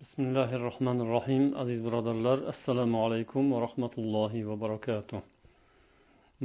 [0.00, 2.38] bismillahi rohmanir rohim aziz birodarlar.
[2.52, 5.20] Assalomu alaykum va rahmatullohi va barakatuh.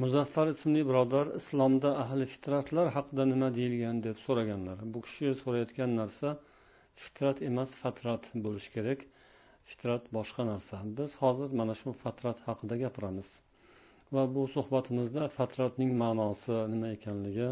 [0.03, 4.77] Muzaffar ismli birodar islomda ahli fitratlar haqida nima deyilgan deb so'raganlar.
[4.93, 6.33] Bu kishi so'rayotgan narsa
[7.03, 8.99] fitrat emas fatrat bo'lishi kerak.
[9.69, 10.81] Fitrat boshqa narsa.
[10.97, 13.29] Biz hozir mana shu fatrat haqida gapiramiz.
[14.13, 17.49] Va bu suhbatimizda fatratning ma'nosi nima ekanligi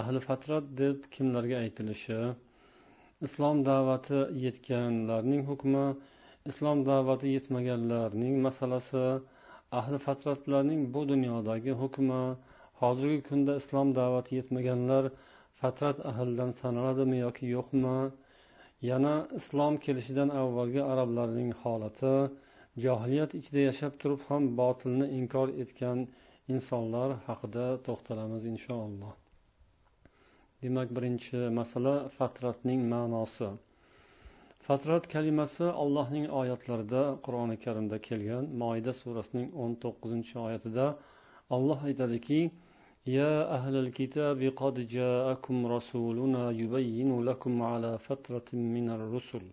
[0.00, 2.20] ahli fatrat deb kimlarga aytilishi
[3.26, 5.84] islom da'vati yetganlarning hukmi
[6.50, 9.06] islom da'vati yetmaganlarning masalasi
[9.80, 12.20] ahli fatratlarning bu dunyodagi hukmi
[12.82, 15.10] hozirgi kunda islom da'vati yetmaganlar
[15.60, 17.98] fatrat ahlidan sanaladimi yoki yo'qmi?
[18.90, 22.14] Yana islom kelishidan avvalgi arablarning holati
[22.84, 26.04] johiliyat ichida yashab turib ham botilni inkor etgan
[26.56, 29.12] insonlar haqida to'xtalamiz inshaalloh.
[30.63, 33.49] demak birinchi masala fatratning ma'nosi
[34.67, 40.85] fatrat kalimasi allohning oyatlarida qur'oni karimda kelgan moida surasining o'n to'qqizinchi oyatida
[41.55, 42.41] olloh aytadiki
[43.19, 49.43] يا أهل الكتاب قد جاءكم رسولنا يبين لكم على فترة من الرسل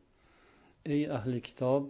[0.87, 1.83] ey ahli kitob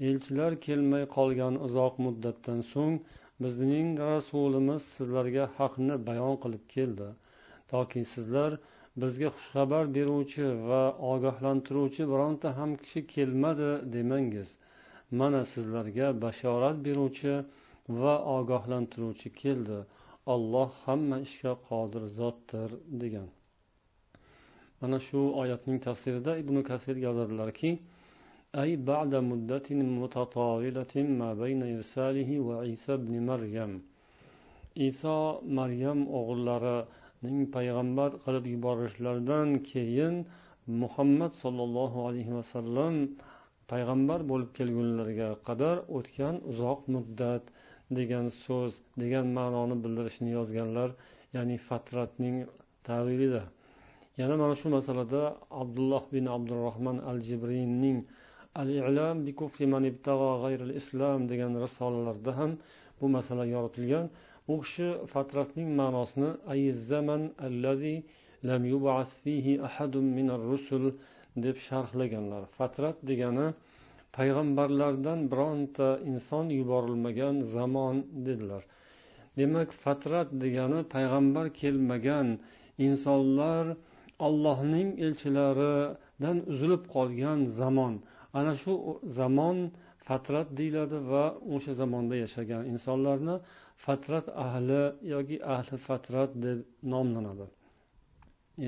[0.00, 2.96] elchilar kelmay qolgan uzoq muddatdan so'ng
[3.42, 7.08] bizning rasulimiz sizlarga haqni bayon qilib keldi
[7.72, 8.50] toki sizlar
[9.02, 10.82] bizga xushxabar beruvchi va
[11.12, 14.48] ogohlantiruvchi bironta ham kishi kelmadi demangiz
[15.20, 17.34] mana sizlarga bashorat beruvchi
[18.02, 19.78] va ogohlantiruvchi keldi
[20.34, 22.70] olloh hamma ishga qodir zotdir
[23.02, 23.28] degan
[24.80, 27.70] mana shu oyatning tafsirida ibn kasir yozadilarki
[28.62, 29.68] أي بعد مدة
[30.00, 33.72] متطاولة ما بين إرساله وعيسى بن مريم
[34.82, 35.16] إيسى
[35.58, 36.76] مريم o'g'illari
[37.25, 40.15] ning payg'ambar qilib yuborishlaridan keyin
[40.83, 42.93] muhammad sollallohu alayhi vasallam
[43.71, 47.43] payg'ambar bo'lib kelgunlariga qadar o'tgan uzoq muddat
[47.99, 50.89] degan so'z degan ma'noni bildirishini yozganlar
[51.35, 52.35] ya'ni fatratning
[52.89, 53.43] tavilida
[54.21, 55.21] yana mana shu masalada
[55.61, 57.97] abdulloh bin abdurahmon al jibrinning
[58.61, 59.83] al ilam bi kufri man
[60.43, 62.51] g'ayril islam degan risolalarda ham
[62.99, 64.05] bu masala yoritilgan.
[64.53, 67.95] U kishi fatratning ma'nosini zaman allazi
[68.49, 70.83] lam yub'as fihi ahadun minar rusul
[71.43, 72.43] deb sharhlaganlar.
[72.57, 73.47] Fatrat degani
[74.17, 78.63] payg'ambarlardan bironta inson yuborilmagan zamon dedilar.
[79.37, 82.27] Demak fatrat degani payg'ambar kelmagan
[82.87, 83.65] insonlar
[84.27, 87.93] ollohning elchilaridan uzilib qolgan zamon
[88.37, 88.73] ana shu
[89.19, 89.57] zamon
[90.07, 91.25] fatrat deyiladi va
[91.55, 93.35] o'sha zamonda yashagan insonlarni
[93.84, 94.82] fatrat ahli
[95.14, 96.58] yoki ahli fatrat deb
[96.92, 97.46] nomlanadi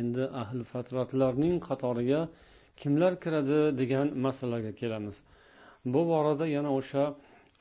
[0.00, 2.20] endi ahli fatratlarning qatoriga
[2.80, 5.16] kimlar kiradi degan masalaga kelamiz
[5.92, 7.04] bu borada yana o'sha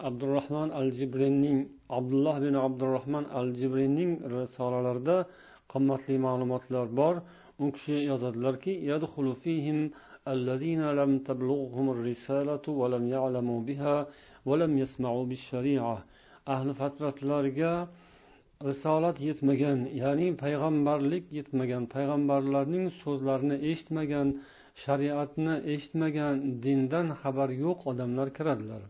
[0.07, 1.59] abdurahmon al jibrinning
[1.97, 5.17] abdulloh bin abdurahmon al jibrinning risolalarida
[5.73, 7.15] qimmatli ma'lumotlar bor
[7.63, 8.73] u kishi yozadilarki
[10.27, 14.07] الذين لم تبلغهم الرسالة ولم يعلموا بها
[14.45, 15.97] ولم يسمعوا بالشريعة
[16.54, 17.72] ahli fatratlarga
[18.68, 24.28] risolat yetmagan ya'ni payg'ambarlik yetmagan payg'ambarlarning so'zlarini eshitmagan
[24.84, 28.82] shariatni eshitmagan dindan xabar yo'q odamlar kiradilar.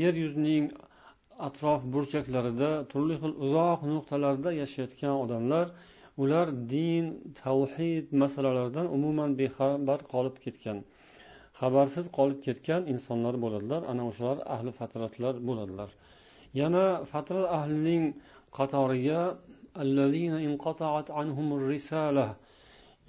[0.00, 0.64] Yer yuzining
[1.48, 5.66] atrof burchaklarida turli xil uzoq nuqtalarda yashayotgan odamlar
[6.22, 7.04] ular din
[7.42, 10.78] tavhid masalalaridan umuman bexabar qolib ketgan.
[11.60, 13.80] Xabarsiz qolib ketgan insonlar bo'ladilar.
[13.92, 15.90] Ana o'shalar ahli fatratlar bo'ladilar.
[16.60, 18.04] Yana fatrat ahlining
[18.58, 19.22] qatoriga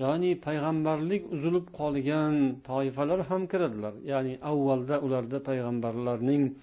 [0.03, 2.33] ya'ni payg'ambarlik uzilib qolgan
[2.69, 3.93] toifalar ham kiradilar.
[4.11, 6.53] Ya'ni avvalda ularda payg'ambarlarning e,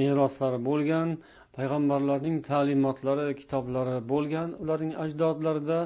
[0.00, 1.08] meroslari bo'lgan
[1.56, 5.80] payg'ambarlarning ta'limotlari kitoblari bo'lgan ularning ajdodlarida.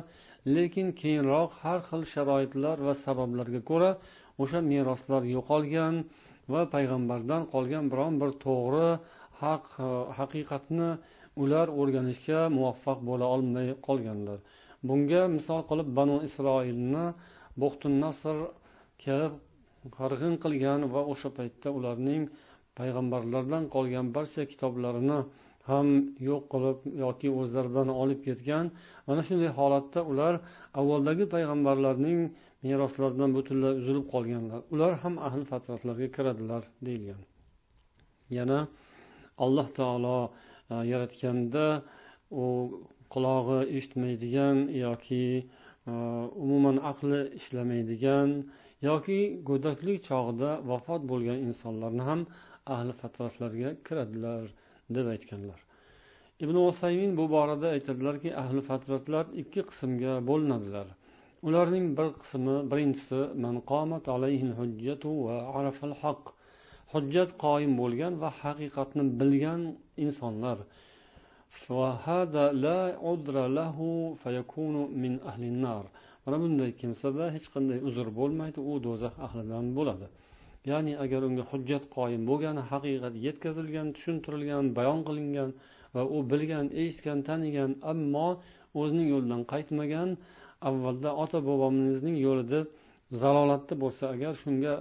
[0.54, 3.90] Lekin keyinroq har xil sharoitlar va sabablarga ko'ra
[4.42, 5.94] o'sha meroslar yo'qolgan
[6.52, 8.88] va payg'ambardan qolgan biron bir to'g'ri
[9.42, 10.90] haq e, haqiqatni
[11.42, 14.38] ular o'rganishga muvaffaq bo'la olmay qolganlar.
[14.88, 17.04] Bunga misol qilib banu isroilni
[17.62, 18.36] buxtun nasr
[19.04, 19.32] kelib
[19.98, 22.22] qirg'in qilgan va o'sha paytda ularning
[22.78, 25.18] payg'ambarlardan qolgan barcha kitoblarini
[25.70, 25.88] ham
[26.28, 28.64] yo'q qilib yoki o'zlaridan olib ketgan.
[29.06, 30.34] Mana shunday holatda ular
[30.80, 32.20] avvaldagi payg'ambarlarning
[32.66, 34.60] meroslardan butunlay uzilib qolganlar.
[34.74, 37.22] Ular ham ahli fatratlarga kiradilar deyilgan.
[38.38, 38.58] Yana
[39.44, 40.18] alloh taolo
[40.70, 41.66] e, yaratganda
[42.42, 42.46] u
[43.14, 45.24] qulog'i eshitmaydigan yoki
[45.90, 45.92] e,
[46.44, 48.30] umuman aqli ishlamaydigan
[48.88, 49.18] yoki
[49.48, 52.20] go'daklik chog'ida vafot bo'lgan insonlarni ham
[52.76, 54.44] ahli fatratlarga kiradilar
[54.96, 55.60] deb aytganlar.
[56.44, 60.88] Ibn usaymin bu borada aytadilarki ahli fatratlar ikki qismga bo'linadilar.
[61.48, 63.56] Ularning bir qismi birinchisi man
[64.58, 66.22] hujjatu va arafal haq
[66.92, 69.60] hujjat qoyim bo'lgan va haqiqatni bilgan
[70.04, 70.58] insonlar.
[76.24, 80.06] Mana bunday kimsada hech qanday uzr bo'lmaydi u do'zax ahlidan bo'ladi.
[80.70, 85.50] Ya'ni agar unga hujjat qoyim bo'lgan haqiqat yetkazilgan tushuntirilgan bayon qilingan
[85.94, 88.28] va u bilgan eshitgan tanigan ammo
[88.80, 90.08] o'zining yo'lidan qaytmagan
[90.68, 92.60] avvalda ota bobomizning yo'lida
[93.22, 94.74] zalolatda bo'lsa agar shunga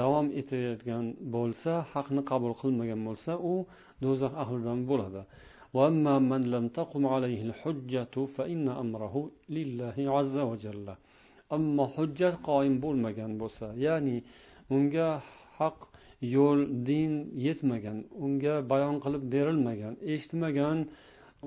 [0.00, 1.04] davom etayotgan
[1.36, 3.54] bo'lsa haqni qabul qilmagan bo'lsa u
[4.04, 5.22] do'zax ahlidan bo'ladi.
[11.56, 14.16] Ammo hujjat qoyim bo'lmagan bo'lsa ya'ni
[14.76, 15.08] unga
[15.58, 15.78] haq
[16.34, 17.12] yo'l din
[17.46, 20.78] yetmagan unga bayon qilib berilmagan eshitmagan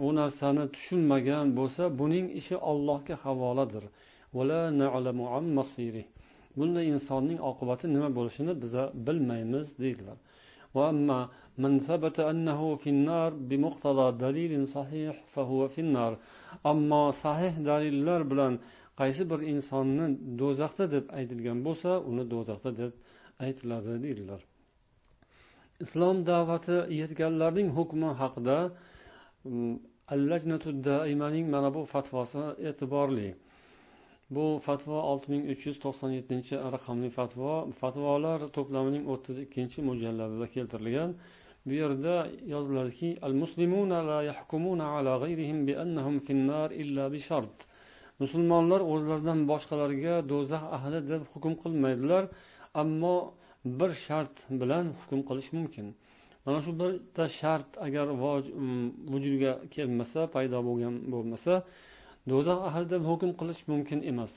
[0.06, 3.84] u narsani tushunmagan bo'lsa buning ishi ollohga havoladir.
[6.58, 10.18] Bunday insonning oqibati nima bo'lishini biza bilmaymiz deydilar.
[16.72, 18.54] Ammo sahih dalillar bilan
[19.00, 20.06] qaysi bir insonni
[20.40, 22.92] do'zaxda deb aytilgan bo'lsa uni do'zaxda deb
[23.46, 24.42] aytiladi deydilar.
[25.84, 28.58] Islom da'vati yetganlarning hukmi haqida
[30.10, 33.36] mm, allajnatu daimaning mana bu fatvosi e'tiborli.
[34.30, 37.52] Bu fatvo olti ming uch yuz to'qson yettinchi raqamli fatvo.
[37.82, 41.12] Fatvolar to'plamining o'ttiz ikkinchi mo'ljallarida keltirilgan.
[41.68, 42.16] Bu yerda
[42.54, 47.58] yoziladiki al muslimuna la yahkumuna ala ghayrihim bi annahum finnar illa bi shart
[48.22, 52.24] musulmonlar o'zlaridan boshqalarga do'zax ahli deb hukm qilmaydilar
[52.82, 53.16] ammo
[53.80, 55.88] bir shart bilan hukm qilish mumkin.
[56.47, 58.07] mana shu bitta shart agar
[59.13, 61.55] vujudga kelmasa paydo bo'lgan bo'lmasa
[62.31, 64.33] do'zax ahli deb hukm qilish mumkin emas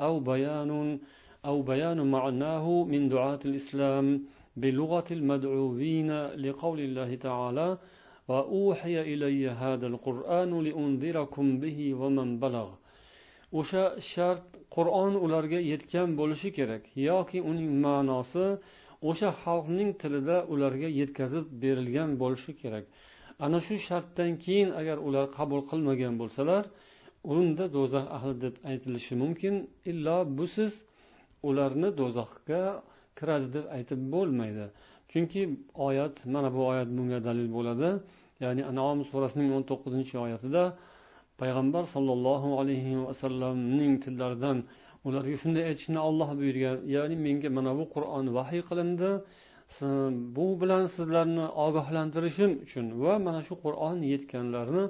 [0.00, 0.98] أو بيان
[1.44, 4.06] أو بيان معناه من دعاة الإسلام
[4.56, 6.10] بلغة المدعوين
[6.44, 7.78] لقول الله تعالى
[8.28, 12.68] وأوحي إلي هذا القرآن لأنذركم به ومن بلغ
[13.60, 14.44] o'sha shart
[14.76, 18.46] qur'on ularga yetgan bo'lishi kerak yoki uning ma'nosi
[19.09, 22.85] o'sha xalqning tilida ularga yetkazib berilgan bo'lishi kerak.
[23.45, 26.63] Ana shu shartdan keyin agar ular qabul qilmagan bo'lsalar
[27.35, 29.53] unda do'zax ahli deb aytilishi mumkin.
[29.91, 30.73] Illo busiz
[31.49, 32.63] ularni do'zaxga
[33.17, 34.65] kiradi deb aytib bo'lmaydi.
[35.11, 35.41] Chunki
[35.87, 37.89] oyat mana bu oyat bunga dalil bo'ladi.
[38.43, 40.63] Ya'ni anom surasining o'n to'qqizinchi oyatida
[41.41, 44.57] payg'ambar sollallohu alayhi vasallamning tillaridan
[45.05, 46.77] ularga shunday aytishni olloh buyurgan.
[46.95, 49.11] Ya'ni menga mana bu qur'on vahiy qilindi.
[50.37, 54.83] Bu bilan sizlarni ogohlantirishim uchun va mana shu qur'on yetganlarni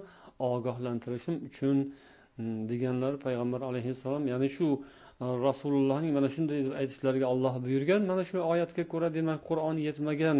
[0.51, 1.77] ogohlantirishim uchun
[2.37, 4.23] mm, deganlar payg'ambar alayhissalom.
[4.31, 4.67] Ya'ni shu
[5.23, 8.01] e, rasulullohning mana shunday deb aytishlariga olloh buyurgan.
[8.11, 10.37] Mana shu oyatga ko'ra demak qur'on yetmagan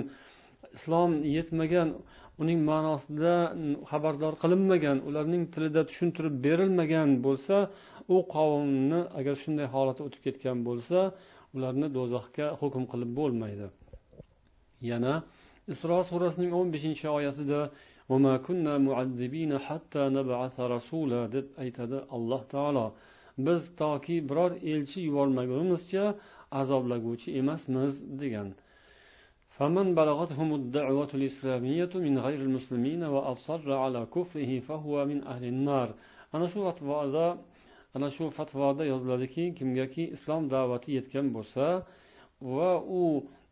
[0.78, 1.90] islom yetmagan
[2.42, 3.34] uning ma'nosida
[3.92, 7.56] xabardor qilinmagan ularning tilida tushuntirib berilmagan bo'lsa
[8.15, 10.99] u qavmni agar shunday holat o'tib ketgan bo'lsa
[11.57, 13.67] ularni do'zaxga hukm qilib bo'lmaydi
[14.91, 15.15] yana
[15.73, 17.61] isro surasining o'n beshinchi oyatida
[21.35, 22.87] deb aytadi alloh taolo
[23.47, 26.05] biz toki biror elchi yubormagunimizcha
[26.61, 28.49] azoblaguvchi emasmiz degan
[29.59, 35.89] فمن بلغتهم الدعوة الإسلامية من غير المسلمين وأصر على كفره فهو من أهل النار
[36.33, 37.27] ana shu fatvoda
[37.97, 41.65] ana shu fatvoda yoziladiki kimgaki islom da'vati yetgan bo'lsa
[42.57, 43.03] va u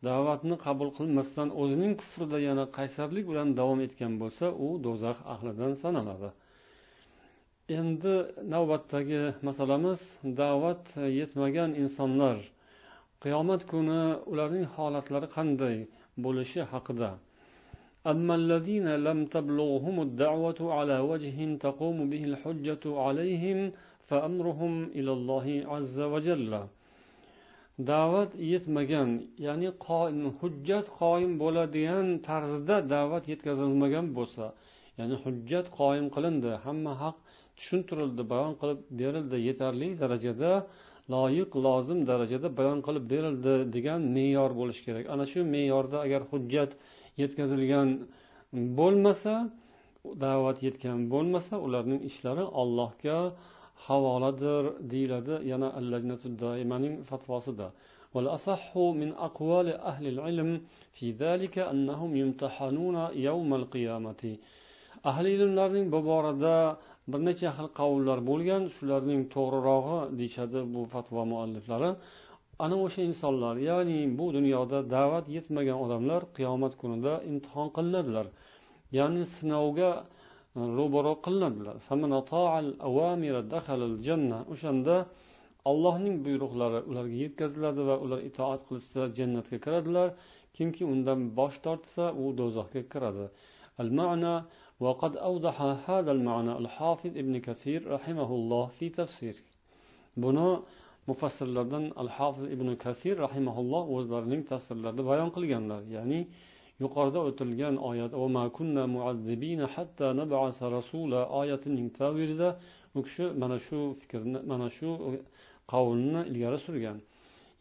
[0.09, 6.31] da'vatni qabul qilmasdan o'zining kufrida yana qaysarlik bilan davom etgan bo'lsa u do'zax ahlidan sanaladi
[7.79, 8.15] endi
[8.55, 10.01] navbatdagi masalamiz
[10.43, 10.85] da'vat
[11.19, 12.39] yetmagan insonlar
[13.25, 15.77] qiyomat kuni ularning holatlari qanday
[16.25, 17.11] bo'lishi haqida
[18.13, 21.37] أما الذين لم تبلغهم الدعوة على وجه
[21.67, 23.59] تقوم به الحجة عليهم
[24.09, 26.53] فأمرهم إلى الله عز وجل
[27.93, 29.11] da'vat yetmagan
[29.47, 29.69] ya'ni
[30.41, 34.47] hujjat qoyim bo'ladigan tarzda da'vat yetkazilmagan bo'lsa
[34.99, 37.17] ya'ni hujjat qoyim qilindi hamma haq
[37.59, 40.53] tushuntirildi bayon qilib berildi yetarli darajada
[41.15, 46.71] loyiq lozim darajada bayon qilib berildi degan me'yor bo'lishi kerak ana shu me'yorda agar hujjat
[47.23, 47.89] yetkazilgan
[48.79, 49.35] bo'lmasa
[50.25, 53.19] da'vat yetgan bo'lmasa ularning ishlari allohga
[53.87, 57.69] havoladir deyiladi yana allajnatudoimaning fatvosida
[58.15, 60.51] والأصح من أقوال أهل العلم
[60.97, 62.97] في ذلك أنهم يمتحنون
[63.29, 64.23] يوم القيامة
[65.05, 66.57] ahli ilmlarning bu borada
[67.09, 71.91] bir necha xil qavullar bo'lgan shularning to'g'rirog'i deyishadi bu fatvo mualliflari
[72.65, 78.27] ana o'sha insonlar ya'ni bu dunyoda da'vat yetmagan odamlar qiyomat kunida imtihon qilinadilar
[78.99, 80.05] ya'ni sinovga e,
[80.79, 81.77] ro'baro qilinadilar
[84.53, 84.97] o'shanda
[85.71, 90.09] allohning buyruqlari ularga yetkaziladi va ular itoat qilishsa jannatga kiradilar
[90.57, 93.27] kimki undan bosh tortsa u do'zaxga kiradi
[93.85, 94.35] المعنى
[94.85, 95.57] وقد أوضح
[95.89, 99.45] هذا المعنى الحافظ ابن كثير رحمه الله في تفسيره
[100.17, 100.49] buni
[101.07, 106.21] mufassirlardan al hofiz ibn kasir rahimaulloh o'zlarining tafsirlarida bayon qilganlar ya'ni
[106.84, 108.14] yuqorida o'tilgan oyat
[111.40, 112.50] oyatining tavirida
[112.98, 114.90] u kishi mana shu fikrni mana shu
[115.72, 116.98] qavlni ilgari surgan.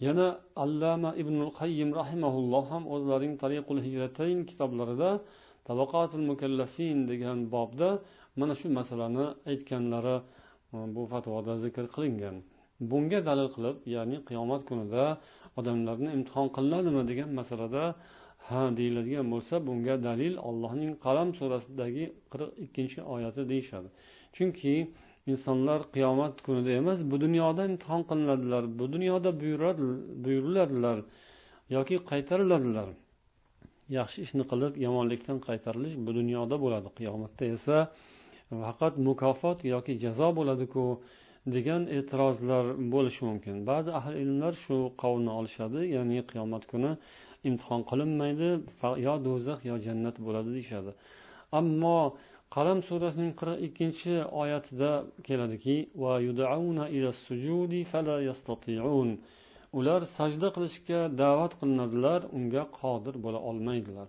[0.07, 0.27] Yana
[0.65, 5.11] allama ibn qayyim rahimaulloh ham o'zlarining tariqul hijratayn kitoblarida
[5.69, 7.89] tabaqatul mukallafin degan bobda
[8.41, 10.17] mana shu masalani aytganlari
[10.75, 12.37] e, bu fatvoda zikr qilingan.
[12.91, 15.05] Bunga dalil qilib ya'ni qiyomat kunida
[15.59, 17.03] odamlarni imtihon qilinadimi?
[17.11, 17.85] degan masalada
[18.49, 23.89] ha deyiladigan bo'lsa bunga dalil allohning qalam surasidagi qirq ikkinchi oyati deyishadi.
[24.37, 24.75] Chunki
[25.33, 29.31] insonlar qiyomat kunida emas bu dunyoda imtihon qilinadilar bu dunyoda
[30.25, 30.99] buyuriladilar
[31.77, 32.89] yoki qaytariladilar.
[33.99, 37.77] Yaxshi ishni qilib yomonlikdan qaytarilish bu dunyoda bo'ladi qiyomatda esa
[38.65, 40.85] faqat mukofot yoki jazo bo'ladiku
[41.57, 43.57] degan e'tirozlar bo'lishi mumkin.
[43.71, 46.93] Ba'zi ahli ilmlar shu qovulni olishadi ya'ni qiyomat kuni
[47.49, 48.51] imtihon qilinmaydi
[49.07, 50.91] yo do'zax yo jannat bo'ladi deyishadi.
[51.59, 51.99] Ammo
[52.55, 54.91] qalam surasining qirq ikkinchi oyatida
[55.27, 55.77] keladiki
[59.79, 64.09] ular sajda qilishga da'vat qilinadilar unga qodir bo'la olmaydilar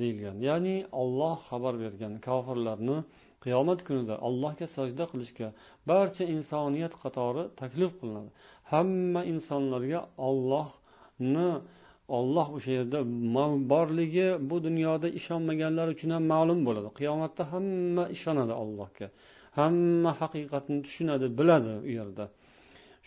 [0.00, 0.36] deyilgan.
[0.48, 2.98] Ya'ni olloh xabar bergan kofirlarni
[3.44, 5.48] qiyomat kunida allohga sajda qilishga
[5.90, 8.30] barcha insoniyat qatori taklif qilinadi.
[8.72, 11.48] Hamma insonlarga ollohni
[12.08, 13.00] olloh o'sha yerda
[13.72, 16.88] borligi bu dunyoda ishonmaganlar uchun ham ma'lum bo'ladi.
[16.98, 19.06] Qiyomatda hamma ishonadi allohga.
[19.58, 22.24] Hamma haqiqatni tushunadi biladi u yerda.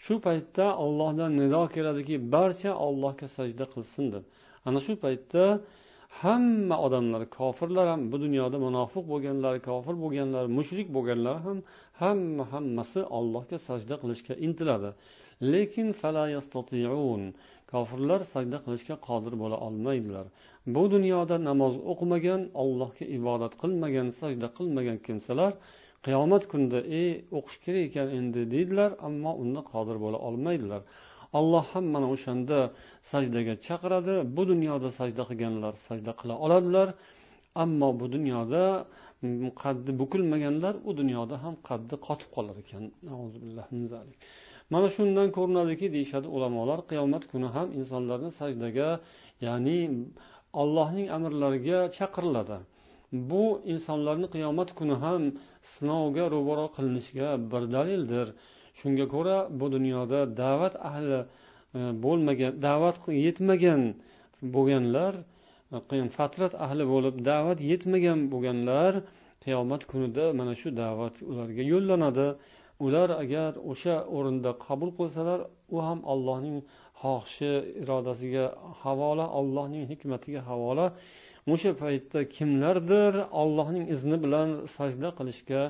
[0.04, 4.24] Shu paytda ollohdan nido keladiki barcha ollohga sajda qilsin deb.
[4.68, 5.44] Ana shu paytda
[6.22, 11.58] hamma odamlar kofirlar ham bu dunyoda munofiq bo'lganlar kofir bo'lganlar mushrik bo'lganlar ham
[12.02, 14.90] hamma hammasi allohga sajda qilishga intiladi.
[15.42, 15.88] Lekin
[17.72, 20.26] kofirlar sajda qilishga qodir bo'la olmaydilar.
[20.76, 25.52] Bu dunyoda namoz o'qimagan allohga ibodat qilmagan sajda qilmagan kimsalar
[26.06, 30.82] qiyomat kunida ey o'qish kerak ekan endi deydilar ammo unda qodir bo'la olmaydilar.
[31.40, 32.60] Alloh ham mana o'shanda
[33.12, 36.88] sajdaga chaqiradi bu dunyoda sajda qilganlar sajda qila oladilar
[37.64, 38.64] ammo bu dunyoda
[39.64, 42.84] qaddi bukilmaganlar u dunyoda ham qaddi qotib qolar ekan.
[44.74, 48.90] Mana shundan ko'rinadiki deyishadi ulamolar qiyomat kuni ham insonlarni sajdaga
[49.48, 49.80] ya'ni
[50.62, 52.58] allohning amrlariga chaqiriladi.
[53.30, 53.44] Bu
[53.74, 55.22] insonlarni qiyomat kuni ham
[55.74, 58.28] sinovga ro'baro qilinishiga bir dalildir.
[58.80, 61.26] Shunga ko'ra bu dunyoda da'vat ahli e,
[62.04, 62.96] bo'lmagan da'vat
[63.26, 63.82] yetmagan
[64.56, 65.14] bo'lganlar
[65.96, 68.94] e, fatrat ahli bo'lib da'vat yetmagan bo'lganlar
[69.44, 72.28] qiyomat kunida mana shu da'vat ularga yo'llanadi.
[72.86, 75.40] Ular agar o'sha o'rinda qabul qilsalar
[75.76, 76.58] u ham allohning
[77.02, 78.46] xohishi irodasiga
[78.84, 80.86] havola allohning hikmatiga havola.
[81.54, 85.62] O'sha paytda kimlardir allohning izni bilan sajda qilishga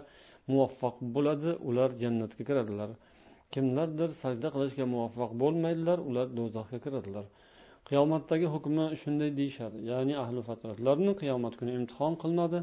[0.51, 2.89] muvaffaq bo'ladi ular jannatga kiradilar.
[3.53, 7.25] Kimlardir sajda qilishga muvaffaq bo'lmaydilar ular do'zaxga kiradilar.
[7.89, 9.77] Qiyomatdagi hukmi shunday deyishadi.
[9.91, 12.59] Ya'ni ahli fatratlarni qiyomat kuni imtihon qilinadi.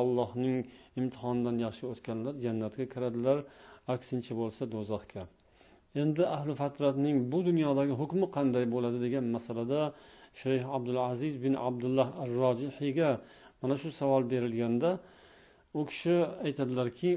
[0.00, 0.56] Allohning
[1.00, 3.38] imtihonidan yaxshi o'tganlar jannatga kiradilar.
[3.93, 5.23] aksincha bo'lsa do'zaxga
[6.01, 9.81] endi ahli fatratning bu dunyodagi hukmi qanday bo'ladi degan masalada
[10.41, 13.09] shayx abdulaziz bin abdulloh ar rojihiyga
[13.61, 14.89] mana shu savol berilganda
[15.79, 16.15] u kishi
[16.45, 17.11] aytadilarki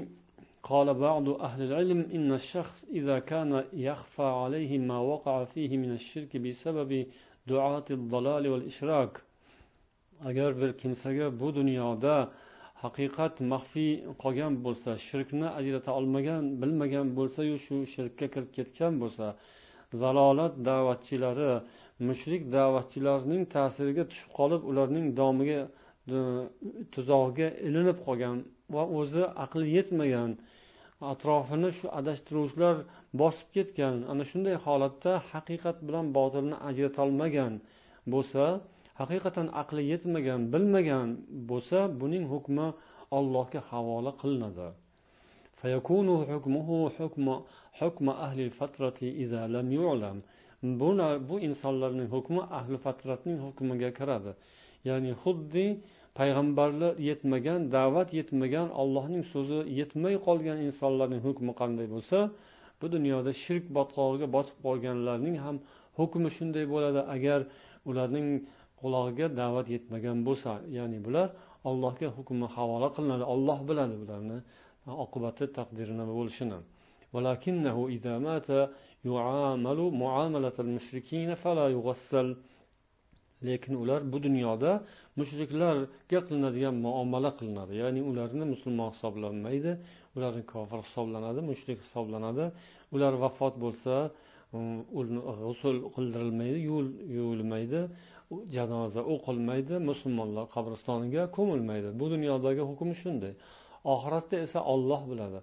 [0.71, 3.51] قال بعض أهل العلم إن الشخص إذا كان
[3.87, 6.91] يخفى عليه ما وقع فيه من الشرك بسبب
[7.53, 9.13] دعاة الضلال والإشراك
[10.25, 12.31] agar bir kimsaga bu dunyoda
[12.82, 13.92] haqiqat maxfiy
[14.22, 19.26] qolgan bo'lsa shirkni ajrata olmagan bilmagan bo'lsayu shu shirkka kirib ketgan bo'lsa
[20.02, 21.52] zalolat da'vatchilari
[22.08, 25.60] mushrik da'vatchilarning ta'siriga tushib qolib ularning domiga
[26.94, 28.36] tuzog'iga ilinib qolgan
[28.74, 30.30] va o'zi aqli yetmagan
[31.12, 32.76] atrofini shu adashtiruvchilar
[33.20, 37.52] bosib ketgan ana shunday holatda haqiqat bilan botilni ajratolmagan
[38.12, 38.44] bo'lsa
[39.00, 41.08] haqiqatan aqli yetmagan bilmagan
[41.50, 42.66] bo'lsa buning hukmi
[43.18, 44.68] allohga havola qilinadi.
[51.28, 54.32] Bu insonlarning hukmi ahli fatratning hukmiga kiradi.
[54.88, 55.66] Ya'ni xuddi
[56.18, 62.18] payg'ambarlar yetmagan da'vat yetmagan allohning so'zi yetmay qolgan insonlarning hukmi qanday bo'lsa
[62.80, 65.56] bu dunyoda shirk botqog'iga botib qolganlarning ham
[65.98, 67.00] hukmi shunday bo'ladi.
[67.16, 67.40] Agar
[67.90, 68.28] ularning
[68.80, 71.28] qulog'iga da'vat yetmagan bo'lsa ya'ni bular
[71.70, 74.38] allohga hukmi havola qilinadi olloh biladi bularni
[75.04, 76.58] oqibati taqdirini bo'lishini.
[83.48, 84.70] Lekin ular bu dunyoda
[85.20, 87.72] mushriklarga qilinadigan muomala qilinadi.
[87.82, 89.72] Ya'ni ularni musulmon hisoblanmaydi
[90.16, 92.44] ularni kofir hisoblanadi mushrik hisoblanadi.
[92.94, 93.94] Ular vafot bo'lsa
[94.56, 94.68] um,
[95.42, 96.58] g'usul qildirilmaydi
[97.18, 97.80] yuvilmaydi.
[98.56, 101.88] Janoza o'qilmaydi musulmonlar qabristoniga ko'milmaydi.
[102.00, 103.34] Bu dunyodagi hukm shunday.
[103.94, 105.40] Oxiratda esa olloh biladi.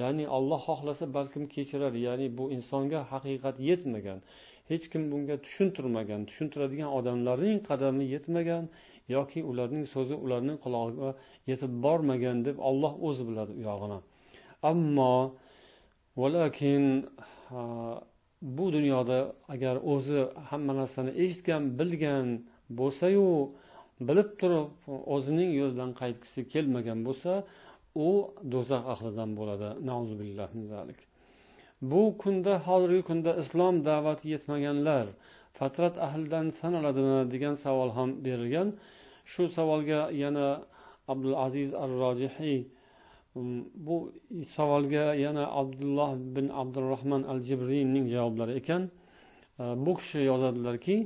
[0.00, 4.18] Ya'ni olloh xohlasa balkim kechirar ya'ni bu insonga haqiqat yetmagan
[4.70, 8.64] hech kim bunga tushuntirmagan tushuntiradigan odamlarning qadami yetmagan
[9.16, 11.10] yoki ularning so'zi ularning qulog'iga
[11.50, 13.98] yetib bormagan deb olloh o'zi biladi u yog'ini.
[14.70, 15.14] Ammo
[18.42, 22.26] bu dunyoda agar o'zi hamma narsani eshitgan bilgan
[22.80, 23.28] bo'lsayu
[24.08, 24.68] bilib turib
[25.16, 27.32] o'zining yo'lidan qaytgisi kelmagan bo'lsa
[28.06, 28.08] u
[28.52, 29.68] do'zax ahlidan bo'ladi.
[31.90, 35.06] Bu kunda hozirgi kunda islom da'vati yetmaganlar
[35.58, 38.68] fatrat ahlidan sanaladimi degan savol ham berilgan.
[39.32, 40.48] Shu savolga yana
[41.12, 42.58] abdul aziz ar rojihiy
[43.34, 43.96] bu
[44.54, 48.82] savolga yana abdulloh bin abdurahmon al jibriyning javoblari ekan
[49.58, 50.96] bu kishi yozadilarki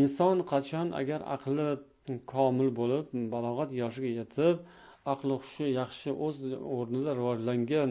[0.00, 1.68] inson qachon agar aqli
[2.32, 4.56] komil bo'lib balog'at yoshiga yetib
[5.12, 6.36] aqli hushi yaxshi o'z
[6.76, 7.90] o'rnida rivojlangan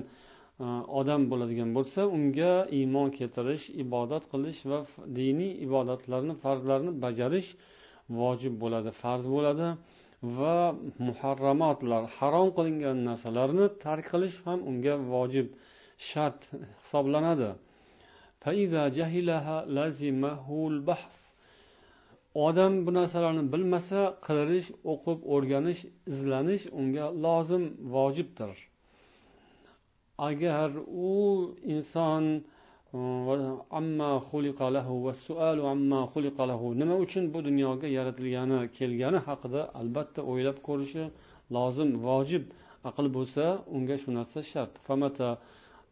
[1.00, 4.80] odam bo'ladigan bo'lsa unga iymon keltirish ibodat qilish va
[5.20, 7.50] diniy ibodatlarni farzlarni bajarish
[8.10, 9.68] vojib bo'ladi farz bo'ladi
[10.40, 10.58] va
[11.08, 15.48] muharramotlar harom qilingan narsalarni tark qilish ham unga vojib
[16.10, 16.40] shart
[16.82, 17.50] hisoblanadi.
[22.46, 27.64] Odam bu narsalarni bilmasa qidirish o'qib o'rganish izlanish unga lozim
[27.96, 28.56] vojibdir.
[30.30, 30.70] Agar
[31.10, 31.14] u
[31.74, 32.24] inson
[32.94, 33.28] Mm,
[36.82, 41.04] nima uchun bu dunyoga yaratilgani kelgani haqida albatta o'ylab ko'rishi
[41.56, 42.44] lozim vojib
[42.90, 43.44] aql bo'lsa
[43.76, 44.74] unga shu narsa shart.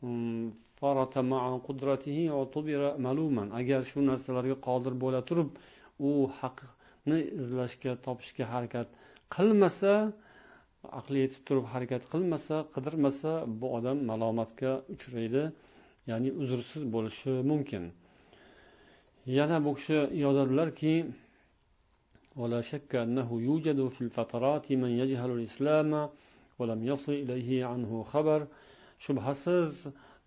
[0.03, 0.45] Mm,
[3.59, 5.49] Agar shu narsalarga qodir bo'la turib
[6.07, 8.87] u haqni izlashga topishga harakat
[9.35, 9.91] qilmasa
[10.99, 15.43] aqli yetib turib harakat qilmasa qidirmasa bu odam malomatga uchraydi.
[16.10, 17.84] ya'ni uzrsiz bo'lishi mumkin
[19.38, 20.94] yana bu kishi yozadilarki
[22.42, 25.90] ولا شك أنه يوجد في الفترات من يجهل الإسلام
[26.58, 28.40] ولم يصل إليه عنه خبر
[29.04, 29.72] shubhasiz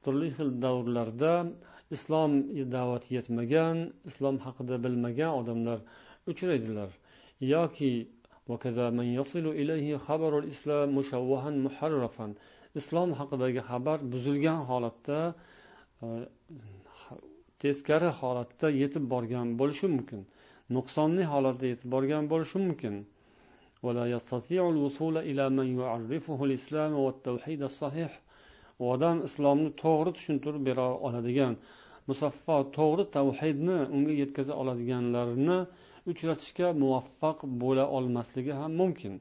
[0.03, 1.34] turli xil davrlarda
[1.95, 2.31] islom
[2.75, 3.77] da'vati yetmagan
[4.10, 5.79] islom haqida bilmagan odamlar
[6.31, 6.89] uchraydilar
[7.53, 7.93] yoki
[12.79, 15.19] islom haqidagi xabar buzilgan holatda
[17.62, 20.20] teskari holatda yetib borgan bo'lishi mumkin.
[20.76, 22.94] Nuqsonli holatda yetib borgan bo'lishi mumkin.
[28.92, 31.54] Odam islomni to'g'ri tushuntirib bera oladigan
[32.11, 35.59] musaffo to'g'ri tavhidni unga yetkaza oladiganlarni
[36.12, 39.14] uchratishga muvaffaq bo'la olmasligi ham mumkin.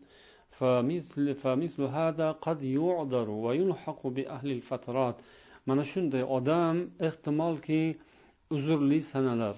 [5.67, 6.75] Mana shunday odam
[7.08, 7.82] ehtimolki
[8.56, 9.56] uzrli sanalar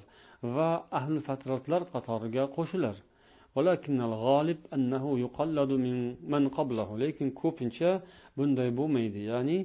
[0.55, 2.95] va ahli fatratlar qatoriga qo'shilar.
[7.03, 7.91] Lekin ko'pincha
[8.37, 9.21] bunday bo'lmaydi.
[9.31, 9.57] Ya'ni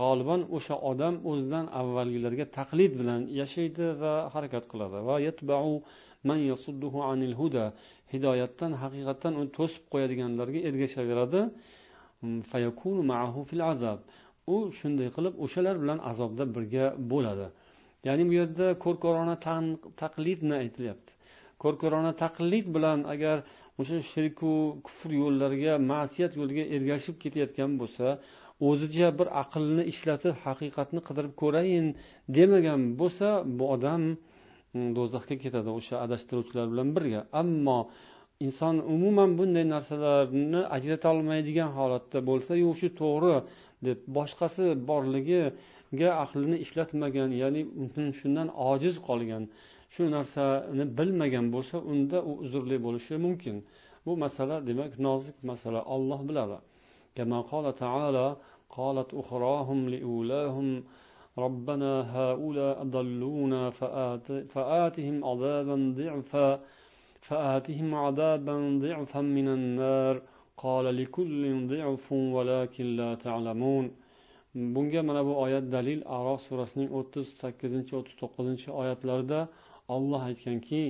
[0.00, 4.98] g'oliban o'sha odam o'zidan avvalgilarga taqlid bilan yashaydi va harakat qiladi.
[5.08, 5.70] Va yatbau
[6.28, 7.64] man yasudduhu anil huda.
[8.12, 11.40] Hidoyatdan haqiqatdan uni to'sib qo'yadiganlarga ergashaveradi.
[14.54, 17.46] U shunday qilib o'shalar bilan azobda birga bo'ladi.
[18.06, 19.36] Ya'ni bu yerda ko'rkorona
[20.02, 21.12] taqlidni aytilyapti.
[21.62, 23.36] Ko'rko'rona taqlid bilan agar
[23.80, 24.52] o'sha shirku
[24.86, 28.06] kufr yo'llariga ma'siyat yo'liga ergashib ketayotgan bo'lsa
[28.68, 31.86] o'zicha bir aqlni ishlatib haqiqatni qidirib ko'rayin
[32.36, 37.20] demagan bo'lsa bu odam mm, do'zaxga ketadi o'sha adashtiruvchilar bilan birga.
[37.40, 37.78] Ammo
[38.46, 43.34] inson umuman bunday narsalarni ajrata olmaydigan holatda bo'lsa yo'q shu to'g'ri
[43.85, 47.61] deb boshqasi borligiga aqlini ishlatmagan ya'ni
[48.19, 49.43] shundan ojiz qolgan
[49.93, 53.55] shu narsani bilmagan bo'lsa unda u uzrli bo'lishi mumkin
[54.05, 56.59] bu masala demak nozik masala olloh biladi
[57.17, 58.27] كما قال تعالى
[58.69, 60.83] قالت أخراهم لأولاهم
[61.37, 66.59] ربنا هؤلاء أضلونا فآت فآتهم عذابا ضعفا
[67.21, 70.21] فآتهم عذابا ضعفا من النار
[70.63, 73.85] قال لكل ضعف ولكن لا تعلمون
[74.55, 79.39] bunga mana bu oyat dalil arof surasining o'ttiz sakkizinchi o'ttiz to'qqizinchi oyatlarida
[79.95, 80.81] olloh aytganki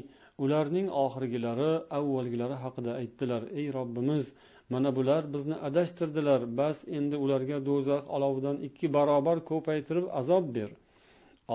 [0.44, 4.26] ularning oxirgilari avvalgilari haqida aytdilar ey robbimiz
[4.74, 10.70] mana bular bizni adashtirdilar bas endi ularga do'zax olovidan ikki barobar ko'paytirib azob ber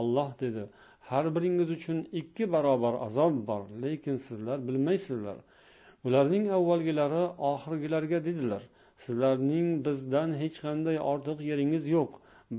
[0.00, 0.62] olloh dedi
[1.10, 5.38] har biringiz uchun ikki barobar azob bor lekin sizlar bilmaysizlar
[6.07, 8.63] Ularning avvalgilari oxirgilarga dedilar
[9.05, 12.11] sizlarning bizdan hech qanday ortiq yeringiz yo'q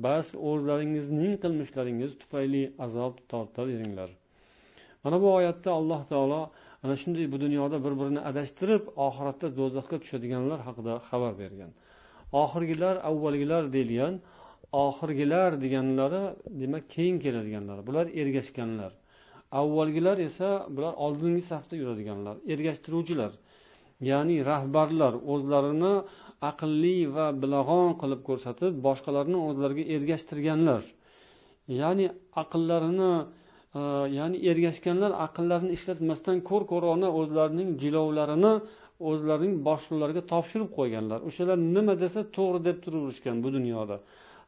[0.05, 4.11] bas o'zlaringizning qilmishlaringiz tufayli azob tortaveringlar
[5.05, 6.41] mana bu oyatda alloh taolo
[6.85, 11.71] ana shunday bu dunyoda bir birini adashtirib oxiratda do'zaxga tushadiganlar haqida xabar bergan.
[12.43, 14.15] Oxirgilar avvalgilar deyilgan
[14.87, 16.23] oxirgilar deganlari
[16.61, 18.93] demak keyin keladiganlar bular ergashganlar.
[19.61, 23.33] Avvalgilar esa bular oldingi safda yuradiganlar ergashtiruvchilar
[24.11, 25.95] ya'ni rahbarlar o'zlarini
[26.51, 30.83] aqlli va bilag'on qilib ko'rsatib boshqalarni o'zlariga ergashtirganlar.
[31.81, 32.07] Ya'ni
[32.43, 33.13] aqllarini
[33.79, 33.81] e,
[34.19, 38.53] ya'ni ergashganlar aqllarini ishlatmasdan ko'r ko'rona o'zlarining jilovlarini
[39.11, 41.19] o'zlarining boshliqlariga topshirib qo'yganlar.
[41.29, 43.97] O'shalar nima desa to'g'ri deb turaverishgan bu dunyoda.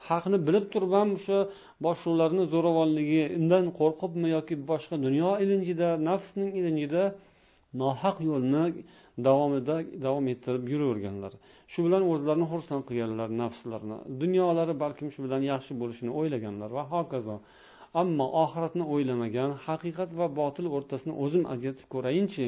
[0.08, 1.38] Haqni bilib turib ham o'sha
[1.86, 7.02] boshliqlarni zo'ravonligidan qo'rqibmi yoki boshqa dunyo ilinjida nafsning ilinjida
[7.82, 8.64] nohaq yo'lni
[9.26, 11.32] davomida davom ettirib yuraverganlar.
[11.72, 17.36] Shu bilan o'zlarini xursand qilganlar nafslarini dunyolari balkim shu bilan yaxshi bo'lishini o'ylaganlar va hokazo.
[18.02, 22.46] Ammo oxiratni o'ylamagan haqiqat va botil o'rtasini o'zim ajratib ko'rayinchi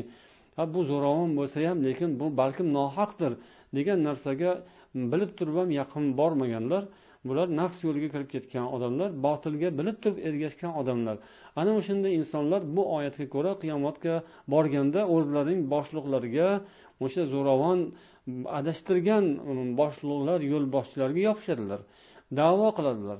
[0.57, 3.33] ha bu zo'ravon bo'lsa ham lekin bu balkim nohaqdir
[3.77, 4.51] degan narsaga
[5.13, 6.83] bilib turib ham yaqin bormaganlar.
[7.31, 11.17] Bular nafs yo'liga kirib ketgan odamlar botilga bilib turib ergashgan odamlar.
[11.61, 14.15] Ana o'shanda insonlar bu oyatga ko'ra qiyomatga
[14.55, 16.49] borganda o'zlarining boshliqlariga
[17.05, 17.81] o'sha zo'ravon
[18.59, 21.81] adashtirgan um, boshliqlar yo'lboshchilarga yopishadilar
[22.41, 23.19] davo qiladilar.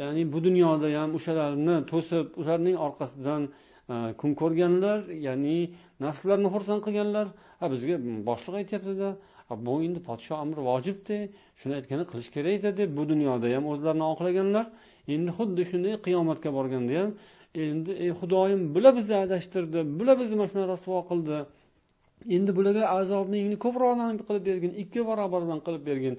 [0.00, 5.58] Ya'ni bu dunyoda ham o'shalarni to'sib ularning orqasidan uh, kun ko'rganlar ya'ni
[6.04, 7.26] nafslarni xursand qilganlar
[7.64, 7.96] a bizga
[8.28, 9.08] boshliq aytyaptida
[9.66, 11.16] bu endi podsho amri vojibda
[11.60, 14.66] shuni aytgani qilish kerak deb bu dunyoda ham o'zlarini oqlaganlar.
[15.14, 17.10] Endi xuddi shunday qiyomatga borganda ham
[17.66, 21.36] endi ey xudoyim bular bizni adashtirdi bular bizni mana shuni rasvo qildi
[22.36, 23.92] endi bularga azobni ko'proq
[24.28, 26.14] qilib bergin ikki barobardan qilib bergin.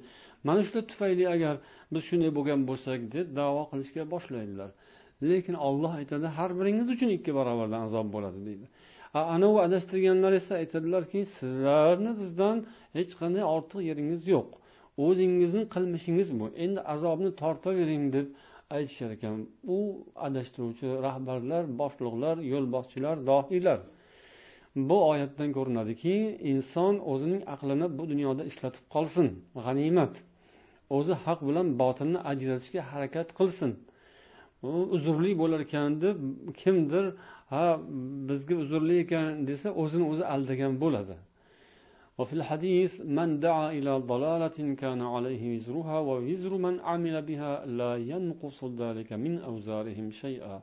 [0.48, 1.56] Mana shular tufayli agar
[1.94, 4.70] biz shunday bo'lgan bo'lsak deb davo qilishga boshlaydilar.
[5.30, 8.66] Lekin olloh aytadi har biringiz uchun ikki barobardan azob bo'ladi deydi.
[9.14, 12.58] Anavi adashtirganlar esa aytadilarki sizlarni bizdan
[12.98, 14.48] hech qanday ortiq yeringiz yo'q.
[15.06, 18.28] O'zingizni qilmishingiz bu endi azobni tortavering deb
[18.78, 19.38] aytishar ekan.
[19.76, 19.78] U
[20.28, 23.80] adashtiruvchi rahbarlar boshliqlar yo'lboshchilar dohiylar.
[24.90, 26.14] Bu oyatdan ko'rinadiki
[26.52, 29.28] inson o'zining aqlini bu dunyoda ishlatib qolsin.
[29.66, 30.14] G'animat.
[30.98, 33.72] O'zi haq bilan botilni ajratishga harakat qilsin.
[34.97, 36.17] uzrli bo'lar ekan deb
[36.61, 37.05] kimdir
[37.53, 37.65] ha
[38.29, 41.17] bizga uzrli ekan desa o'zini o'zi aldagan bo'ladi
[42.19, 48.59] وفي الحديث من دعا إلى ضلالة كان عليه وزرها ووزر من عمل بها لا ينقص
[48.83, 50.57] ذلك من أوزارهم شيئا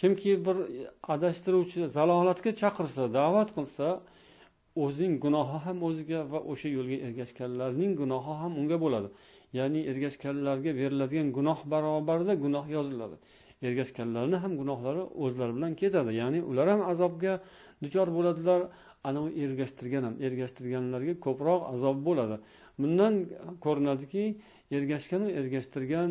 [0.00, 0.56] kimki bir
[1.14, 3.86] adashtiruvchi zalolatga chaqirsa da'vat qilsa
[4.84, 9.08] o'zining gunohi ham o'ziga va o'sha yo'lga ergashganlarning gunohi ham unga bo'ladi
[9.59, 13.15] Ya'ni ergashganlarga beriladigan gunoh barobarida gunoh yoziladi.
[13.67, 17.33] Ergashganlarni ham gunohlari o'zlari bilan ketadi ya'ni ular ham azobga
[17.83, 18.61] duchor bo'ladilar.
[19.09, 22.35] Anavi ergashtirgan ham ergashtirganlarga ko'proq azob bo'ladi.
[22.81, 23.13] Bundan
[23.65, 24.23] ko'rinadiki
[24.77, 26.09] ergashganu ergashtirgan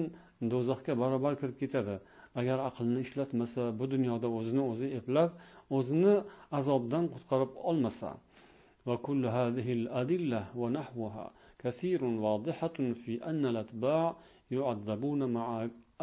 [0.52, 1.94] do'zaxga barobar kirib ketadi.
[2.40, 5.30] Agar aqlni ishlatmasa bu dunyoda o'zini o'zi eplab
[5.76, 6.14] o'zini
[6.58, 8.08] azobdan qutqarib olmasa.
[11.62, 14.16] كثير واضحة في أن الأتباع
[14.56, 15.46] يعذبون مع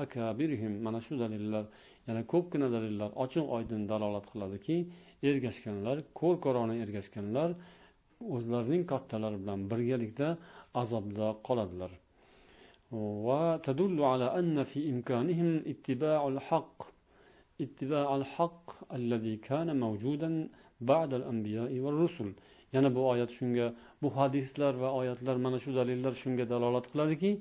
[0.03, 0.71] أكابرهم.
[0.83, 1.65] من شو دليل
[2.07, 4.67] يعني كوب كنا دليل أجن أيدن دلالة خلادك
[5.25, 7.51] إرغش كنلر كور كورانا إرغش كنلر
[8.31, 10.29] وزلرنين قطلر بلان برغيالك دا
[10.81, 11.91] أزاب دا قلدلر
[13.27, 16.77] وتدل على أن في إمكانهم اتباع الحق
[17.61, 20.49] اتباع الحق الذي كان موجودا
[20.81, 22.29] بعد الأنبياء والرسل.
[22.75, 23.67] Yana bu oyat shunga
[24.01, 27.31] bu hadislar va oyatlar mana shu dalillar shunga dalolat qiladiki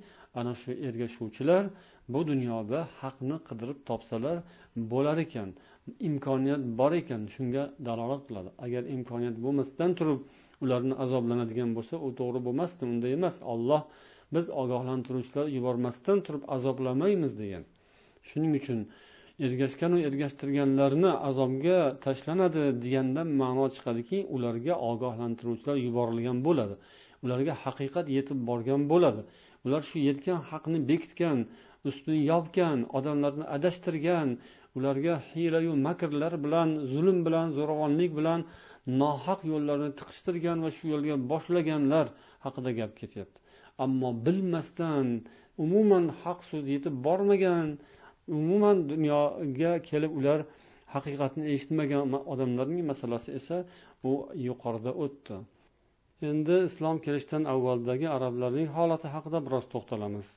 [0.40, 1.64] ana shu ergashuvchilar
[2.12, 4.36] bu dunyoda haqni qidirib topsalar
[4.92, 5.48] bo'lar ekan
[6.08, 8.50] imkoniyat bor ekan shunga dalolat qiladi.
[8.64, 10.20] Agar imkoniyat bo'lmasdan turib
[10.64, 13.36] ularni azoblanadigan bo'lsa u to'g'ri bo'lmasdi unday emas.
[13.52, 13.82] Olloh
[14.34, 17.64] biz ogohlantiruvchilar yubormasdan turib azoblamaymiz degan.
[18.28, 18.78] Shuning uchun
[19.44, 26.74] ergashganu ergashtirganlarni azobga tashlanadi degandan ma'no chiqadiki ularga ogohlantiruvchilar yuborilgan bo'ladi.
[27.24, 29.22] Ularga haqiqat yetib borgan bo'ladi.
[29.66, 31.38] Ular shu yetgan haqni bekitgan
[31.88, 34.28] ustini yopgan odamlarni adashtirgan
[34.76, 38.40] ularga hiylayu makrlar bilan zulm bilan zo'ravonlik bilan
[39.02, 42.06] nohaq yo'llarni tiqishtirgan va shu yo'lga boshlaganlar
[42.44, 43.38] haqida gap ketyapti.
[43.84, 45.06] Ammo bilmasdan
[45.64, 47.68] umuman haq so'z yetib bormagan
[48.28, 50.40] umuman dunyoga kelib ular
[50.94, 53.56] haqiqatni eshitmagan odamlarning masalasi esa
[54.10, 54.12] u
[54.46, 55.36] yuqorida o'tdi.
[56.30, 60.28] Endi islom kelishidan avvaldagi arablarning holati haqida biroz to'xtalamiz.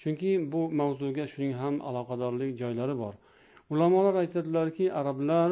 [0.00, 3.14] Chunki bu mavzuga shuning ham aloqadorlik joylari bor.
[3.72, 5.50] Ulamolar aytadilarki arablar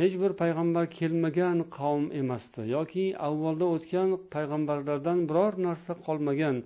[0.00, 6.56] hech bir payg'ambar kelmagan qavm emasdi yoki avvalda o'tgan payg'ambarlardan biror narsa qolmagan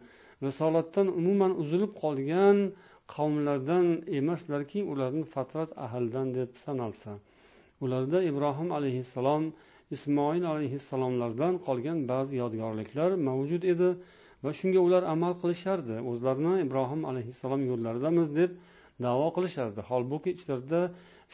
[0.46, 2.58] risolatdan umuman uzilib qolgan
[3.14, 3.86] qavmlardan
[4.18, 7.12] emaslarki ularni fatrat ahlidan deb sanalsa.
[7.84, 9.44] Ularda ibrohim alayhissalom
[9.96, 13.90] ismoil alayhissalomlardan qolgan ba'zi yodgorliklar mavjud edi
[14.44, 15.96] va shunga ular amal qilishardi.
[16.10, 18.50] O'zlarini ibrohim alayhissalom yo'llaridamiz deb
[19.06, 19.80] davo qilishardi.
[19.90, 20.82] Holbuki ichlarida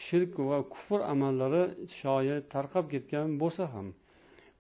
[0.07, 1.65] shirk va kufr amallari
[2.01, 3.89] shoyi tarqab ketgan bo'lsa ham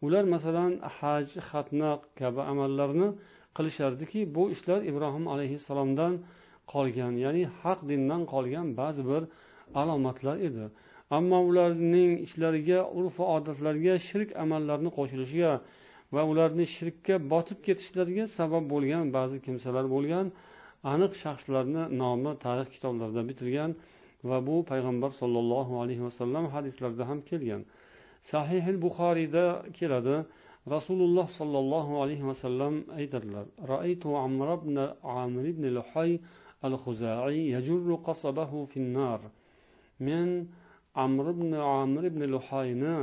[0.06, 3.08] ular masalan haj xatna kabi amallarni
[3.56, 6.12] qilishardiki bu ishlar ibrohim alayhissalomdan
[6.72, 9.22] qolgan ya'ni haq dindan qolgan ba'zi bir
[9.80, 10.64] alomatlar edi.
[11.16, 15.52] Ammo ularning ishlariga urf odatlarga shirk amallarni qo'shilishiga
[16.14, 20.26] va ularni shirkka botib ketishlariga sabab bo'lgan ba'zi kimsalar bo'lgan
[20.92, 23.70] aniq shaxslarni nomi tarix kitoblarida bitilgan
[24.28, 27.62] va bu payg'ambar sollallohu alayhi vasallam hadislarida ham kelgan.
[28.32, 29.44] Sahih buxoriyda
[29.78, 30.16] keladi
[30.74, 33.44] rasululloh sollallohu alayhi vasallam aytadilar
[36.66, 39.20] al huza'iy yajurru qasabahu finnar.
[40.06, 40.28] Men
[41.04, 42.96] amr ibn amir ibn luhayni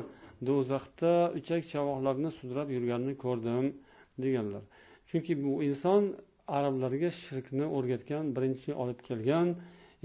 [0.47, 3.65] do'zaxda uchak chavoqlarni sudrab yurganini ko'rdim
[4.23, 4.63] deganlar.
[5.09, 6.01] Chunki bu inson
[6.57, 9.47] arablarga shirkni o'rgatgan birinchi olib kelgan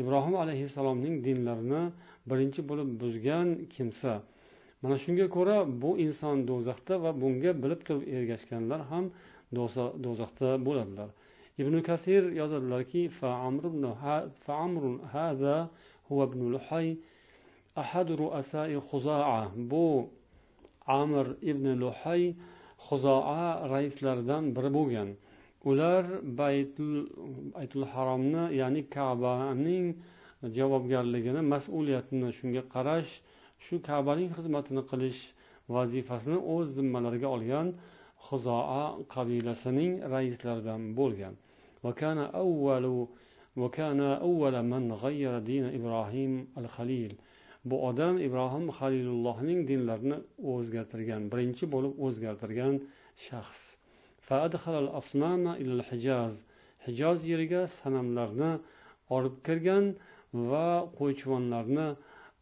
[0.03, 1.83] ibrohim alayhissalomning dinlarini
[2.31, 4.13] birinchi bo'lib buzgan kimsa.
[4.83, 9.05] Mana shunga ko'ra bu inson do'zaxda va bunga bilib turib ergashganlar ham
[10.05, 11.09] do'zaxda bo'ladilar.
[11.59, 13.03] Ibn kasir yozadilarki
[19.71, 20.09] bu
[20.87, 22.23] amir ibn luhay
[22.87, 25.09] huzoa raislaridan biri bo'lgan.
[25.71, 26.05] Ular
[26.41, 26.95] baytul,
[27.55, 29.87] baytul haromni ya'ni kabaning
[30.57, 33.11] javobgarligini mas'uliyatini shunga qarash
[33.65, 35.21] shu kabaning xizmatini qilish
[35.77, 37.67] vazifasini o'z zimmalariga olgan
[38.28, 38.84] huzoa
[39.16, 41.36] qabilasining raislaridan bo'lgan
[41.86, 42.86] وكان أول
[43.62, 47.14] وكان أول من غير دين إبراهيم الخليل
[47.66, 50.18] bu odam ibrohim halilullohning dinlarini
[50.54, 52.76] o'zgartirgan birinchi bo'lib o'zgartirgan
[53.26, 53.62] shaxs
[56.86, 58.52] hijoz yeriga sanamlarni
[59.16, 59.86] olib kirgan
[60.52, 60.70] va
[61.00, 61.88] qo'ychivonlarni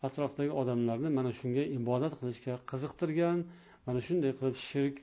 [0.07, 3.37] atrofdagi odamlarni mana shunga ibodat qilishga qiziqtirgan
[3.85, 4.95] mana shunday qilib shirk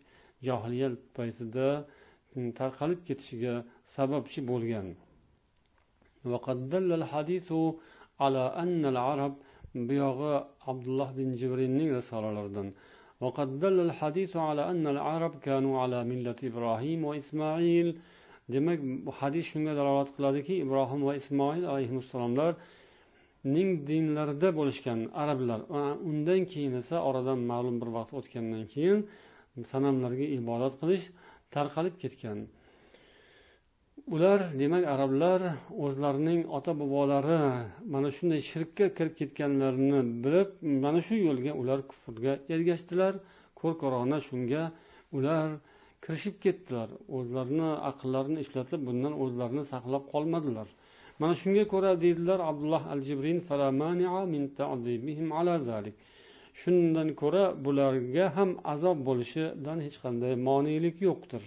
[0.46, 1.68] johiliyat paytida
[2.60, 3.54] tarqalib ketishiga
[3.96, 4.86] sababchi bo'lgan
[9.88, 10.34] buyog'i
[10.70, 12.68] abdulloh bin jibrinning risolalaridan
[13.24, 17.88] وقد دل الحديث على أن العرب كانوا على ملة إبراهيم وإسماعيل
[18.54, 25.60] demak bu hadis shunga dalolat qiladiki ibrohim va ismoil alayhissalomlarning dinlarida bo'lishgan arablar
[26.10, 28.98] undan keyin esa oradan ma'lum bir vaqt o'tgandan keyin
[29.71, 31.05] sanamlarga ibodat qilish
[31.55, 32.39] tarqalib ketgan.
[34.15, 35.41] Ular demak arablar
[35.85, 37.39] o'zlarining ota bobolari
[37.93, 40.49] mana shunday shirkka kirib ketganlarini bilib
[40.83, 43.13] mana shu yo'lga ular kufrga ergashdilar.
[43.61, 44.63] Ko'rkorona shunga
[45.17, 45.47] ular
[46.03, 46.89] kirishib ketdilar.
[47.17, 50.67] O'zlarini aqllarini ishlatib bundan o'zlarini saqlab qolmadilar.
[51.19, 53.39] Mana shunga ko'ra deydilar abdulloh al jibrin
[56.61, 61.43] shundan ko'ra bularga ham azob bo'lishidan hech qanday monelik yo'qdir.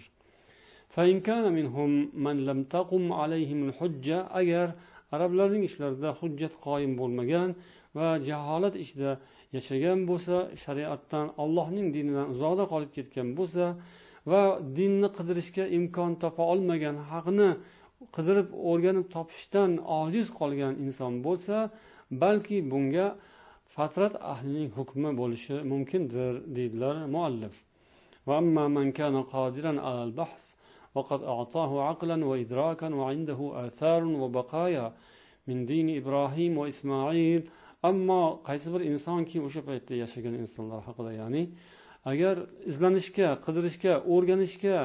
[4.41, 4.69] Agar
[5.15, 7.49] arablarning ishlarida hujjat qoyim bo'lmagan
[7.99, 9.11] va jaholat ichida
[9.57, 13.65] yashagan bo'lsa shariatdan allohning dinidan uzoqda qolib ketgan bo'lsa
[14.31, 14.43] va
[14.79, 17.51] dinni qidirishga imkon topa olmagan haqni
[18.17, 21.57] qidirib o'rganib topishdan ojiz qolgan inson bo'lsa
[22.23, 23.07] balki bunga
[23.78, 27.56] fatrat ahlining hukmi bo'lishi mumkindir deydilar muallif
[30.98, 34.86] وقد أعطاه عقلا وإدراكا وعنده آثار وبقايا
[35.48, 37.42] من دين إبراهيم وإسماعيل
[37.84, 41.44] ammo qaysi bir insonki o'sha paytda yashagan insonlar haqida ya'ni
[42.12, 42.36] agar
[42.72, 44.78] izlanishga qidirishga o'rganishga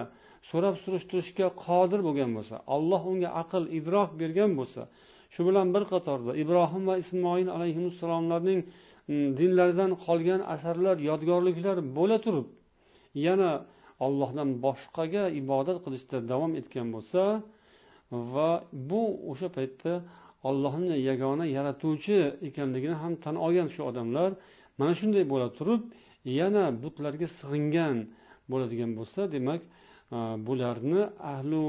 [0.51, 4.83] so'rab surishtirishga qodir bo'lgan bo'lsa alloh unga aql idrok bergan bo'lsa
[5.34, 12.48] shu bilan bir qatorda ibrohim va ismoil alayhissalomlarning mm, dinlaridan qolgan asarlar yodgorliklar bo'la turib
[13.28, 13.52] yana
[14.06, 17.22] ollohdan boshqaga ibodat qilishda davom etgan bo'lsa
[18.34, 18.50] va
[18.90, 19.94] bu o'sha paytda
[20.50, 22.18] ollohni yagona yaratuvchi
[22.50, 24.30] ekanligini ham tan olgan shu odamlar
[24.80, 25.82] mana shunday bo'la turib
[26.40, 27.98] yana butlarga sig'ingan
[28.52, 29.62] bo'ladigan bo'lsa demak
[30.47, 31.65] bularni ahlu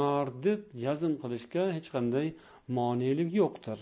[0.00, 2.26] nor deb jazm qilishga hech qanday
[2.78, 3.78] monelik yo'qdir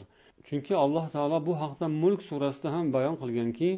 [0.46, 3.72] chunki alloh taolo bu haqda mulk surasida ham bayon qilganki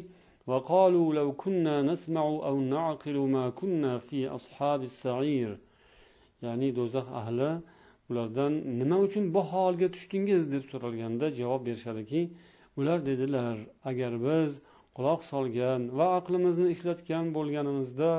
[0.49, 5.51] وقالوا لو كنا نسمع أو نعقل ما كنا في أصحاب السعير
[6.45, 7.51] ya'ni do'zax ahli
[8.09, 12.21] ulardan nima uchun bu holga tushdingiz deb so'ralganda javob berishadiki
[12.79, 13.55] ular dedilar
[13.89, 14.51] agar biz
[14.97, 18.11] quloq solgan va aqlimizni ishlatgan bo'lganimizda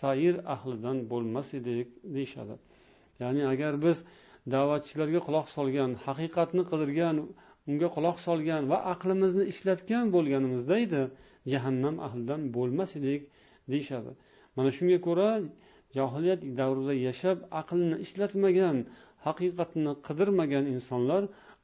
[0.00, 2.54] sayr ahlidan bo'lmas edik deyishadi.
[3.22, 3.96] Ya'ni agar biz
[4.54, 7.16] da'vatchilarga quloq solgan haqiqatni qidirgan
[7.70, 11.02] unga quloq solgan va aqlimizni ishlatgan bo'lganimizda edi
[11.52, 13.22] jahannam ahlidan bo'lmas edik
[13.72, 14.10] deyishadi.
[14.56, 15.28] Mana shunga ko'ra
[15.96, 18.76] johiliyat davrida yashab aqlni ishlatmagan
[19.26, 21.22] haqiqatni qidirmagan insonlar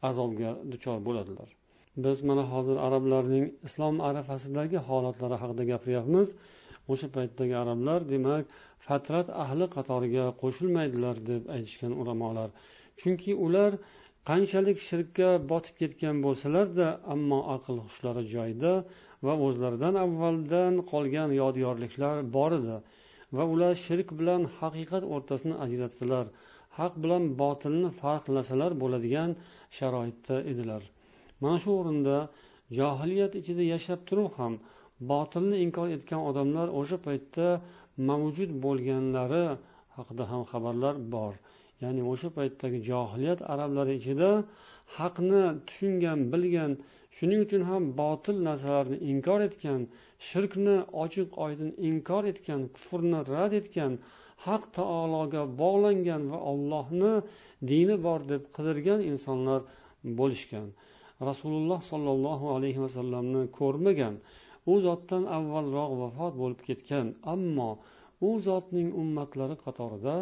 [0.08, 1.48] azobga duchor bo'ladilar.
[2.04, 6.28] Biz mana hozir arablarning islom arafasidagi holatlari haqida gapiryapmiz.
[6.92, 8.44] O'sha paytdagi arablar demak
[8.86, 12.48] fatrat ahli qatoriga qo'shilmaydilar deb aytishgan ulamolar.
[13.00, 13.70] Chunki ular
[14.30, 18.72] qanchalik shirkka botib ketgan bo'lsalarda ammo aql hushlari joyida
[19.26, 22.76] va o'zlaridan avvaldan qolgan yodgorliklar bor edi
[23.36, 26.26] va ular shirk bilan haqiqat o'rtasini ajratsalar
[26.78, 29.30] haq bilan botilni farqlasalar bo'ladigan
[29.78, 30.82] sharoitda edilar.
[31.42, 32.16] Mana shu o'rinda
[32.78, 34.52] johiliyat ichida yashab turib ham
[35.10, 37.48] botilni inkor etgan odamlar o'sha paytda
[38.08, 39.44] mavjud bo'lganlari
[39.96, 41.32] haqida ham xabarlar bor.
[41.82, 44.30] Ya'ni o'sha paytdagi johiliyat arablari ichida
[44.98, 46.72] haqni tushungan bilgan
[47.16, 49.80] shuning uchun ham botil narsalarni inkor etgan
[50.28, 53.92] shirkni ochiq oydin inkor etgan kufrni rad etgan
[54.46, 57.12] haq taologa bog'langan va ollohni
[57.70, 59.60] dini bor deb qidirgan insonlar
[60.18, 60.66] bo'lishgan.
[61.28, 64.14] Rasululloh sollallohu alayhi vasallamni ko'rmagan
[64.72, 67.70] u zotdan avvalroq vafot bo'lib ketgan ammo
[68.28, 70.16] u zotning ummatlari qatorida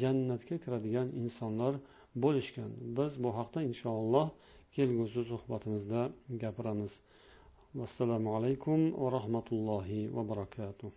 [0.00, 1.74] jannatga kiradigan insonlar
[2.22, 2.70] bo'lishgan.
[2.98, 4.26] Biz bu haqda inshaalloh
[4.76, 6.00] kelgusi suhbatimizda
[6.42, 6.92] gapiramiz.
[7.80, 10.90] Vassalomu alaykum va rahmatullohi va barakatuh.